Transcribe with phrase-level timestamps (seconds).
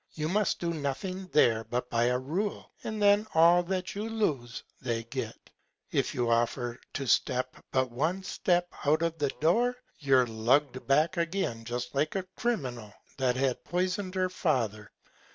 [0.15, 4.63] You must do nothing there but by a Rule, and then all that you lose
[4.81, 5.51] they get.
[5.91, 11.17] If you offer to step but one Step out of the Door, you're lugg'd back
[11.17, 14.91] again just like a Criminal that had poison'd her Father.